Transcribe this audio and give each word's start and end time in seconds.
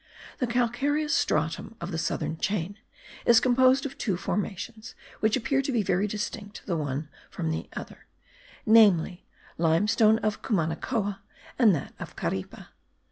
The 0.39 0.47
calcareous 0.47 1.13
stratum 1.13 1.75
of 1.79 1.91
the 1.91 1.99
southern 1.99 2.39
chain 2.39 2.79
is 3.23 3.39
composed 3.39 3.85
of 3.85 3.99
two 3.99 4.17
formations 4.17 4.95
which 5.19 5.37
appear 5.37 5.61
to 5.61 5.71
be 5.71 5.83
very 5.83 6.07
distinct 6.07 6.65
the 6.65 6.75
one 6.75 7.07
from 7.29 7.51
the 7.51 7.69
other: 7.73 8.07
namely 8.65 9.27
limestone 9.59 10.17
of 10.23 10.41
Cumanacoa 10.41 11.19
and 11.59 11.75
that 11.75 11.93
of 11.99 12.15
Caripe. 12.15 12.65